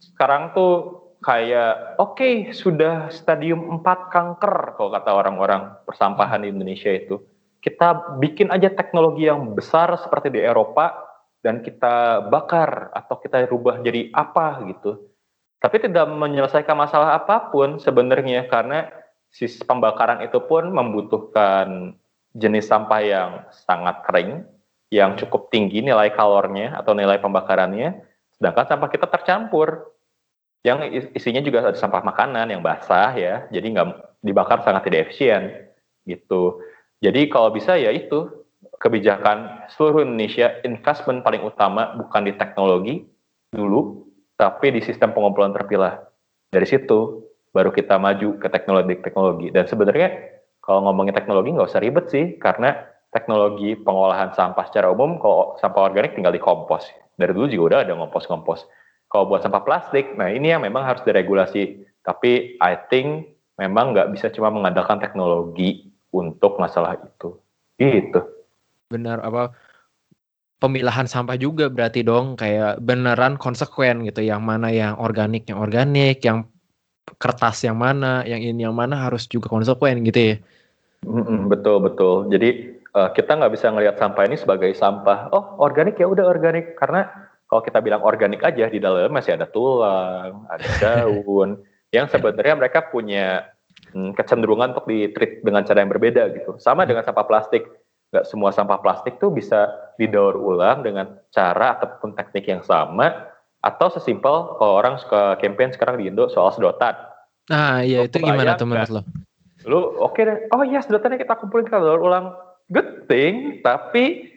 [0.00, 0.72] sekarang tuh
[1.20, 7.20] kayak oke okay, sudah stadium 4 kanker kalau kata orang-orang persampahan di Indonesia itu.
[7.60, 10.96] Kita bikin aja teknologi yang besar seperti di Eropa
[11.44, 15.12] dan kita bakar atau kita rubah jadi apa gitu.
[15.60, 18.88] Tapi tidak menyelesaikan masalah apa pun sebenarnya karena
[19.28, 22.00] sis pembakaran itu pun membutuhkan
[22.32, 24.48] jenis sampah yang sangat kering,
[24.88, 28.08] yang cukup tinggi nilai kalornya atau nilai pembakarannya,
[28.40, 29.99] sedangkan sampah kita tercampur
[30.60, 30.84] yang
[31.16, 33.88] isinya juga ada sampah makanan yang basah ya, jadi nggak
[34.20, 35.72] dibakar sangat tidak efisien
[36.04, 36.60] gitu.
[37.00, 38.28] Jadi kalau bisa ya itu
[38.76, 43.08] kebijakan seluruh Indonesia investment paling utama bukan di teknologi
[43.48, 44.04] dulu,
[44.36, 46.04] tapi di sistem pengumpulan terpilah.
[46.52, 47.24] Dari situ
[47.56, 49.48] baru kita maju ke teknologi-teknologi.
[49.48, 50.12] Dan sebenarnya
[50.60, 52.76] kalau ngomongin teknologi nggak usah ribet sih, karena
[53.10, 56.84] teknologi pengolahan sampah secara umum kalau sampah organik tinggal dikompos.
[57.16, 58.68] Dari dulu juga udah ada ngompos-ngompos.
[59.10, 61.82] Kalau buat sampah plastik, nah ini yang memang harus diregulasi.
[62.06, 67.34] Tapi I think memang nggak bisa cuma mengandalkan teknologi untuk masalah itu.
[67.74, 68.22] Gitu.
[68.86, 69.50] Benar apa?
[70.62, 74.22] Pemilahan sampah juga berarti dong kayak beneran konsekuen gitu.
[74.22, 76.46] Yang mana yang organik, yang organik, yang
[77.18, 80.36] kertas yang mana, yang ini yang mana harus juga konsekuen gitu ya.
[81.02, 82.28] Mm-mm, betul betul.
[82.30, 85.32] Jadi uh, kita nggak bisa ngelihat sampah ini sebagai sampah.
[85.34, 87.08] Oh organik ya udah organik karena
[87.50, 91.58] kalau kita bilang organik aja di dalam masih ada tulang, ada daun,
[91.96, 93.50] yang sebenarnya mereka punya
[93.90, 96.62] hmm, kecenderungan untuk ditreat dengan cara yang berbeda gitu.
[96.62, 97.66] Sama dengan sampah plastik,
[98.14, 99.66] nggak semua sampah plastik tuh bisa
[99.98, 103.34] didaur ulang dengan cara ataupun teknik yang sama,
[103.66, 106.94] atau sesimpel kalau orang suka campaign sekarang di Indo soal sedotan.
[107.50, 109.02] Nah iya itu gimana tuh menurut lo?
[109.66, 112.30] Lu oke okay deh, oh iya sedotannya kita kumpulin kita daur ulang,
[112.70, 114.29] good thing, tapi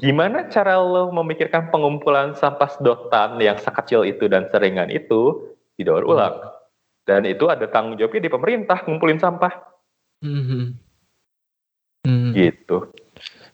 [0.00, 6.12] gimana cara lo memikirkan pengumpulan sampah sedotan yang sekecil itu dan seringan itu didaur hmm.
[6.12, 6.34] ulang?
[6.40, 6.52] Hmm.
[7.04, 9.52] Dan itu ada tanggung jawabnya di pemerintah ngumpulin sampah.
[10.24, 10.76] Hmm.
[12.04, 12.32] Hmm.
[12.32, 12.92] Gitu.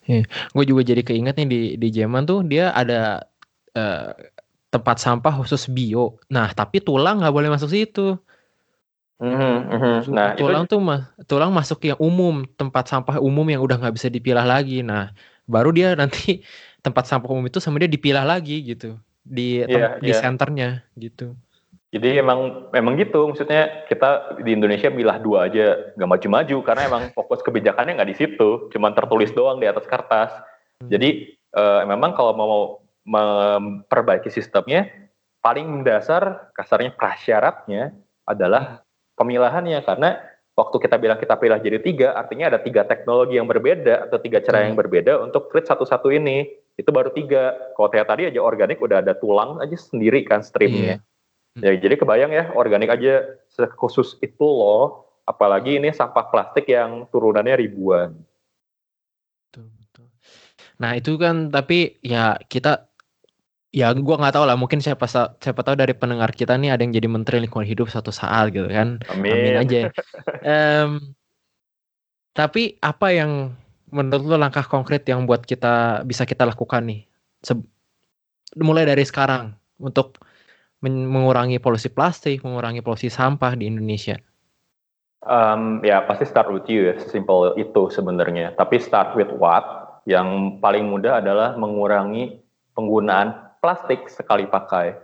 [0.09, 3.23] Ya, gue juga jadi keinget nih di di Jerman tuh dia ada
[3.79, 4.11] uh,
[4.71, 6.19] tempat sampah khusus bio.
[6.31, 8.19] Nah tapi tulang nggak boleh masuk situ.
[9.21, 10.16] Mm-hmm.
[10.16, 10.73] Nah, tulang itu...
[10.73, 14.81] tuh mah tulang masuk yang umum tempat sampah umum yang udah nggak bisa dipilah lagi.
[14.81, 15.12] Nah
[15.51, 16.41] baru dia nanti
[16.87, 20.21] tempat sampah umum itu sama dia dipilah lagi gitu di yeah, di yeah.
[20.23, 21.35] senternya gitu.
[21.91, 27.03] Jadi emang memang gitu maksudnya kita di Indonesia milah dua aja nggak maju-maju karena emang
[27.19, 30.31] fokus kebijakannya nggak di situ, cuma tertulis doang di atas kertas.
[30.79, 30.89] Hmm.
[30.89, 32.63] Jadi uh, memang kalau mau
[33.03, 34.87] memperbaiki sistemnya
[35.43, 37.91] paling mendasar kasarnya prasyaratnya
[38.29, 38.87] adalah
[39.19, 40.30] pemilahannya karena
[40.61, 44.44] waktu kita bilang kita pilih jadi tiga artinya ada tiga teknologi yang berbeda atau tiga
[44.44, 44.83] cara yang hmm.
[44.85, 46.44] berbeda untuk treat satu-satu ini.
[46.77, 47.57] Itu baru tiga.
[47.77, 51.01] Kalau tadi aja organik udah ada tulang aja sendiri kan streamnya.
[51.57, 51.73] Yeah.
[51.75, 53.40] ya jadi kebayang ya organik aja
[53.81, 55.09] khusus itu loh.
[55.25, 58.16] Apalagi ini sampah plastik yang turunannya ribuan.
[60.81, 62.89] Nah itu kan tapi ya kita
[63.70, 65.06] ya gue nggak tahu lah mungkin siapa
[65.38, 68.66] siapa tahu dari pendengar kita nih ada yang jadi menteri lingkungan hidup satu saat gitu
[68.66, 68.98] kan.
[69.14, 69.80] Amin, Amin aja.
[70.42, 70.90] um,
[72.38, 73.54] tapi apa yang
[73.90, 77.06] menurut lo langkah konkret yang buat kita bisa kita lakukan nih?
[77.42, 77.54] Se
[78.59, 80.18] mulai dari sekarang untuk
[80.83, 84.16] mengurangi polusi plastik, mengurangi polusi sampah di Indonesia.
[85.20, 88.56] Um, ya pasti start with you ya, simple itu sebenarnya.
[88.56, 89.62] Tapi start with what?
[90.09, 92.40] Yang paling mudah adalah mengurangi
[92.72, 94.96] penggunaan plastik sekali pakai.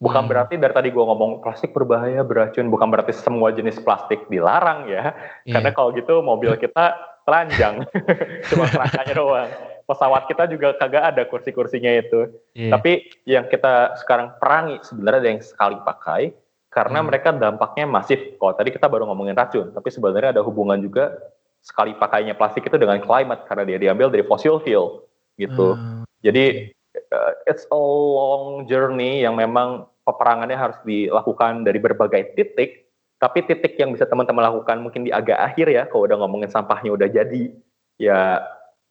[0.00, 0.30] Bukan hmm.
[0.32, 5.12] berarti dari tadi gue ngomong plastik berbahaya, beracun, bukan berarti semua jenis plastik dilarang ya.
[5.44, 5.60] Yeah.
[5.60, 6.96] Karena kalau gitu mobil kita
[7.28, 7.84] telanjang,
[8.48, 9.50] cuma kerangkanya doang.
[9.84, 12.32] Pesawat kita juga kagak ada kursi-kursinya itu.
[12.56, 12.72] Yeah.
[12.72, 16.32] Tapi yang kita sekarang perangi sebenarnya ada yang sekali pakai,
[16.72, 17.06] karena hmm.
[17.12, 18.40] mereka dampaknya masif.
[18.40, 21.12] Kalau tadi kita baru ngomongin racun, tapi sebenarnya ada hubungan juga
[21.60, 25.04] sekali pakainya plastik itu dengan climate karena dia diambil dari fossil fuel
[25.36, 25.76] gitu.
[25.76, 26.08] Hmm.
[26.24, 26.72] Jadi
[27.14, 32.90] uh, it's a long journey yang memang peperangannya harus dilakukan dari berbagai titik.
[33.20, 36.96] Tapi titik yang bisa teman-teman lakukan mungkin di agak akhir ya, kalau udah ngomongin sampahnya
[36.96, 37.52] udah jadi,
[38.00, 38.40] ya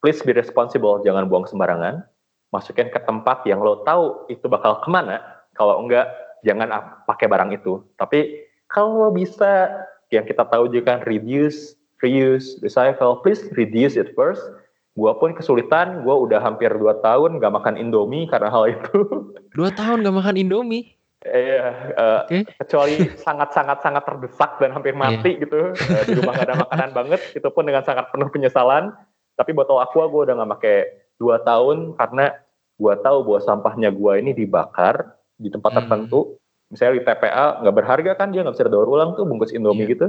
[0.05, 2.05] please be responsible, jangan buang sembarangan.
[2.53, 5.21] Masukin ke tempat yang lo tahu itu bakal ke mana.
[5.57, 6.09] Kalau enggak,
[6.45, 6.69] jangan
[7.09, 7.81] pakai barang itu.
[7.97, 9.69] Tapi kalau bisa,
[10.13, 11.73] yang kita tahu juga kan reduce,
[12.05, 14.41] reuse, recycle, please reduce it first.
[14.99, 18.99] Gua pun kesulitan, gua udah hampir dua tahun gak makan Indomie karena hal itu.
[19.55, 20.99] Dua tahun gak makan Indomie?
[21.23, 22.47] Iya, uh, okay.
[22.63, 24.99] kecuali sangat-sangat sangat terdesak dan hampir iya.
[24.99, 25.41] mati yeah.
[25.47, 25.59] gitu.
[25.71, 28.91] Uh, di rumah gak ada makanan banget, itu pun dengan sangat penuh penyesalan.
[29.39, 30.77] Tapi botol aqua gue udah gak pakai
[31.15, 32.35] dua tahun karena
[32.79, 35.79] gue tahu bahwa sampahnya gue ini dibakar di tempat hmm.
[35.79, 36.19] tertentu.
[36.71, 39.91] Misalnya di TPA nggak berharga kan dia nggak bisa daur ulang tuh bungkus Indomie yeah.
[39.97, 40.07] gitu,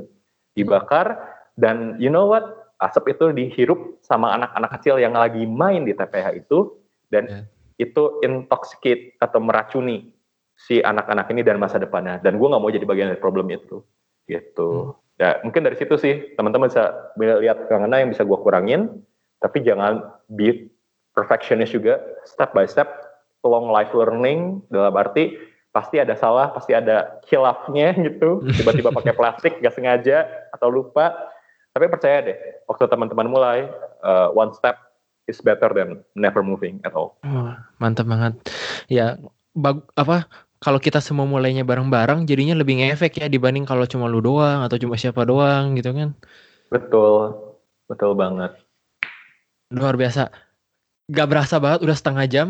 [0.52, 1.16] dibakar
[1.56, 2.59] dan you know what?
[2.80, 6.80] Asap itu dihirup sama anak-anak kecil yang lagi main di TPH itu
[7.12, 7.44] dan yeah.
[7.76, 10.16] itu intoxicate atau meracuni
[10.56, 12.20] si anak-anak ini dan masa depannya.
[12.24, 13.84] Dan gue nggak mau jadi bagian dari problem itu.
[14.24, 14.68] Gitu.
[14.68, 14.96] Hmm.
[15.20, 19.04] Ya mungkin dari situ sih teman-teman bisa lihat mana yang bisa gue kurangin.
[19.40, 20.72] Tapi jangan be
[21.12, 22.00] perfectionist juga.
[22.24, 22.88] Step by step,
[23.44, 25.36] long life learning dalam arti
[25.70, 28.44] pasti ada salah, pasti ada kilafnya gitu.
[28.56, 31.12] Tiba-tiba pakai plastik gak sengaja atau lupa
[31.70, 33.68] tapi percaya deh, waktu teman-teman mulai,
[34.02, 34.78] uh, one step
[35.30, 37.18] is better than never moving at all.
[37.22, 38.34] Oh, mantap banget.
[38.90, 39.14] Ya,
[39.54, 40.26] bag, apa
[40.60, 44.76] kalau kita semua mulainya bareng-bareng, jadinya lebih ngefek ya dibanding kalau cuma lu doang atau
[44.76, 46.12] cuma siapa doang gitu kan?
[46.68, 47.32] Betul,
[47.88, 48.58] betul banget.
[49.72, 50.28] Luar biasa.
[51.10, 52.48] Gak berasa banget udah setengah jam.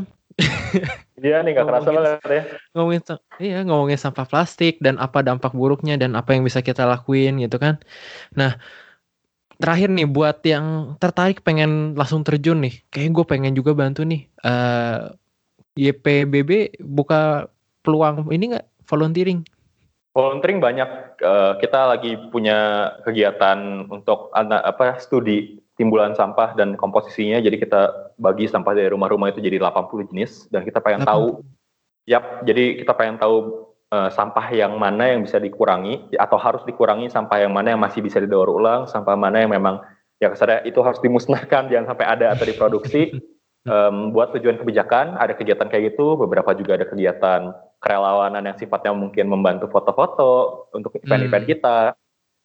[1.20, 2.42] Iya nih gak kerasa banget ya.
[2.72, 3.02] Ngomongin
[3.38, 7.60] iya ngomongin sampah plastik dan apa dampak buruknya dan apa yang bisa kita lakuin gitu
[7.60, 7.76] kan.
[8.32, 8.56] Nah,
[9.60, 14.26] terakhir nih buat yang tertarik pengen langsung terjun nih, kayak gue pengen juga bantu nih.
[14.40, 15.12] Uh,
[15.76, 17.52] eh, YPBB buka
[17.84, 19.44] peluang ini nggak volunteering?
[20.16, 20.90] Volunteering banyak.
[21.22, 27.38] Uh, kita lagi punya kegiatan untuk anak apa studi timbulan sampah dan komposisinya.
[27.38, 31.10] Jadi kita bagi sampah dari rumah-rumah itu jadi 80 jenis dan kita pengen 80.
[31.12, 31.28] tahu.
[32.10, 37.10] Yap, jadi kita pengen tahu uh, sampah yang mana yang bisa dikurangi atau harus dikurangi
[37.10, 39.82] sampah yang mana yang masih bisa didaur ulang sampah mana yang memang
[40.22, 43.10] ya kesannya itu harus dimusnahkan jangan sampai ada atau diproduksi.
[43.68, 48.96] Um, buat tujuan kebijakan ada kegiatan kayak gitu beberapa juga ada kegiatan kerelawanan yang sifatnya
[48.96, 51.52] mungkin membantu foto-foto untuk event-event hmm.
[51.52, 51.78] kita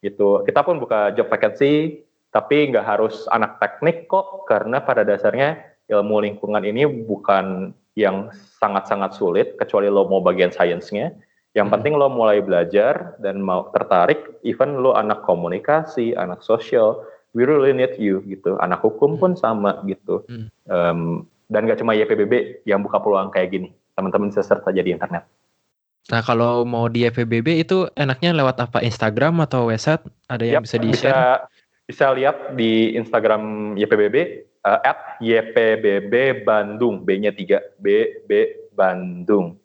[0.03, 0.43] gitu.
[0.43, 2.03] Kita pun buka job vacancy
[2.35, 5.55] tapi nggak harus anak teknik kok karena pada dasarnya
[5.87, 8.27] ilmu lingkungan ini bukan yang
[8.59, 11.15] sangat-sangat sulit kecuali lo mau bagian sainsnya
[11.55, 11.75] yang hmm.
[11.79, 16.99] penting lo mulai belajar dan mau tertarik, even lo anak komunikasi, anak sosial,
[17.31, 18.59] we really need you gitu.
[18.59, 19.39] Anak hukum pun hmm.
[19.39, 20.27] sama gitu.
[20.27, 20.51] Hmm.
[20.67, 20.99] Um,
[21.47, 23.69] dan gak cuma YPBB yang buka peluang kayak gini.
[23.95, 25.23] Teman-teman bisa search aja di internet.
[26.11, 28.83] Nah kalau mau di YPBB itu enaknya lewat apa?
[28.83, 30.03] Instagram atau website?
[30.27, 31.07] Ada yang yep, bisa di-share?
[31.07, 31.19] Bisa,
[31.87, 34.15] bisa lihat di Instagram YPBB
[34.67, 37.87] uh, eh, at YPBB Bandung, B-nya 3, B,
[38.27, 38.31] B
[38.75, 39.55] Bandung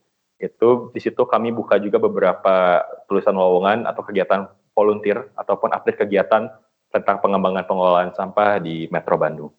[0.41, 6.49] itu di situ kami buka juga beberapa tulisan lowongan atau kegiatan volunteer ataupun update kegiatan
[6.91, 9.53] tentang pengembangan pengelolaan sampah di Metro Bandung.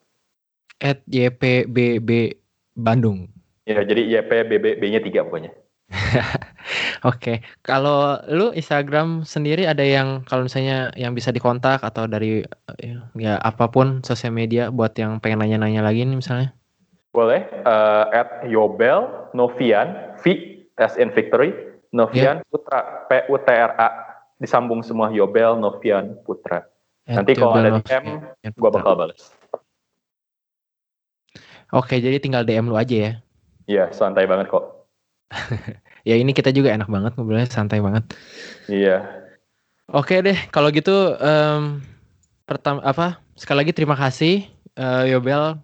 [0.81, 2.35] At YPBB
[2.73, 3.29] Bandung.
[3.69, 5.53] Ya, jadi YPBB B-nya tiga pokoknya.
[7.09, 12.41] Oke, kalau lu Instagram sendiri ada yang kalau misalnya yang bisa dikontak atau dari
[13.19, 16.49] ya apa pun sosial media buat yang pengen nanya-nanya lagi nih misalnya?
[17.11, 19.03] Boleh, uh, at Yobel
[19.35, 21.53] Novian, V as in victory,
[21.93, 22.49] Novian yeah.
[22.49, 23.89] Putra, P U T R A,
[24.41, 26.65] disambung semua Yobel Novian Putra.
[27.05, 28.05] At Nanti kalau ada DM,
[28.45, 29.33] gue bakal balas.
[31.71, 33.11] Oke, jadi tinggal DM lu aja ya?
[33.65, 34.91] Iya, santai banget kok.
[36.09, 38.03] ya ini kita juga enak banget ngobrolnya santai banget.
[38.67, 39.07] Iya.
[39.91, 41.83] Oke deh, kalau gitu um,
[42.43, 43.19] pertama apa?
[43.39, 45.59] Sekali lagi terima kasih uh, Yobel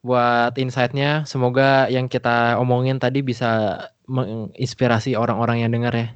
[0.00, 1.28] buat insight-nya.
[1.28, 3.80] Semoga yang kita omongin tadi bisa
[4.12, 6.08] menginspirasi orang-orang yang dengar ya.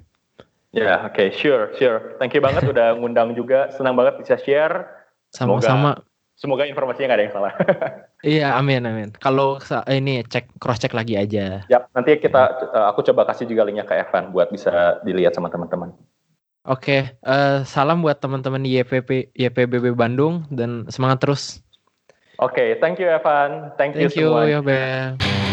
[0.76, 1.32] Ya, yeah, oke, okay.
[1.32, 2.20] sure, sure.
[2.20, 3.72] Thank you banget udah ngundang juga.
[3.72, 5.09] Senang banget bisa share.
[5.32, 6.05] Sama-sama.
[6.36, 7.53] Semoga informasinya nggak ada yang salah.
[8.36, 9.09] iya, amin, amin.
[9.16, 9.57] Kalau
[9.88, 11.64] ini cek cross check lagi aja.
[11.72, 15.49] Yap, nanti kita uh, aku coba kasih juga linknya ke Evan buat bisa dilihat sama
[15.49, 15.97] teman-teman.
[16.68, 21.64] Oke, okay, uh, eh, salam buat teman-teman di YPP YPBB Bandung dan semangat terus.
[22.36, 23.72] Oke, okay, thank you Evan.
[23.80, 24.44] Thank, thank you, you semua.
[24.44, 25.45] Thank you,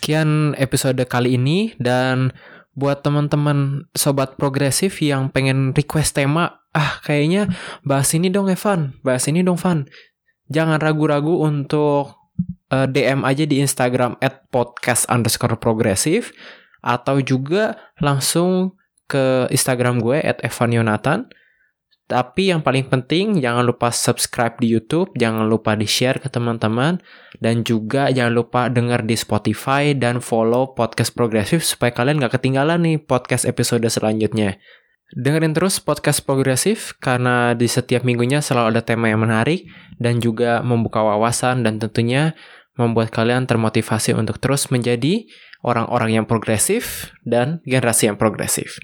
[0.00, 1.76] Sekian episode kali ini.
[1.76, 2.32] Dan
[2.72, 7.52] buat teman-teman sobat progresif yang pengen request tema, ah kayaknya
[7.84, 9.84] bahas ini dong Evan, bahas ini dong Van.
[10.48, 12.16] Jangan ragu-ragu untuk
[12.72, 16.32] uh, eh, DM aja di Instagram at podcast underscore progresif
[16.80, 21.28] atau juga langsung ke Instagram gue at Evan Yonatan
[22.10, 26.98] tapi yang paling penting jangan lupa subscribe di YouTube, jangan lupa di-share ke teman-teman
[27.38, 32.82] dan juga jangan lupa dengar di Spotify dan follow podcast progresif supaya kalian gak ketinggalan
[32.82, 34.58] nih podcast episode selanjutnya.
[35.14, 39.70] Dengerin terus podcast progresif karena di setiap minggunya selalu ada tema yang menarik
[40.02, 42.34] dan juga membuka wawasan dan tentunya
[42.74, 45.30] membuat kalian termotivasi untuk terus menjadi
[45.62, 48.82] orang-orang yang progresif dan generasi yang progresif.